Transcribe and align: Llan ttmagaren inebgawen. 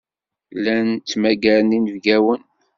Llan 0.55 0.89
ttmagaren 0.95 1.75
inebgawen. 1.77 2.41